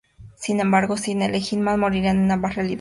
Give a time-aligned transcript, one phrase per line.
[0.35, 2.69] Sin embargo, si eligen mal, morirán en ambas realidades.